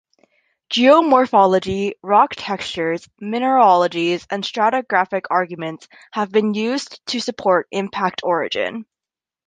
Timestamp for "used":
6.55-7.05